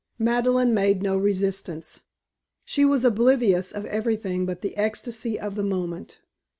[0.17, 1.99] Madeleine made no resistance.
[2.65, 6.21] She was oblivious of everything but the ecstasy of the moment.